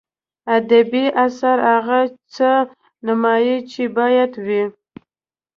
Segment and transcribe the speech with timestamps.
[0.57, 1.99] ادبي اثر هغه
[2.35, 2.51] څه
[3.07, 4.63] نمایي چې باید وي.